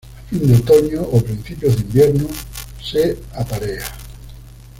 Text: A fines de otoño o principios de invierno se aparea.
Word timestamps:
A 0.03 0.27
fines 0.35 0.47
de 0.47 0.55
otoño 0.55 1.01
o 1.03 1.21
principios 1.23 1.75
de 1.77 1.81
invierno 1.83 2.27
se 2.81 3.19
aparea. 3.35 3.85